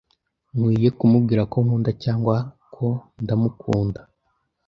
[0.55, 2.35] Nkwiye kumubwira ko nkunda cyangwa
[2.73, 2.87] ko
[3.23, 4.01] ndamukunda?